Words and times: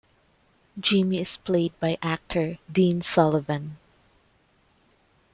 Jimmy 0.79 1.19
is 1.19 1.37
played 1.37 1.79
by 1.79 1.99
actor 2.01 2.57
Dean 2.71 3.03
Sullivan. 3.03 3.77